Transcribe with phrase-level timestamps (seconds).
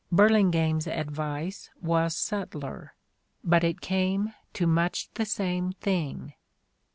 [0.11, 2.89] Burlingame's advice was sub tlei',
[3.43, 6.33] but it came to much the same thing.